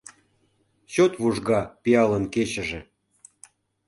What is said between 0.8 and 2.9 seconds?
Чот вужга пиалын кечыже.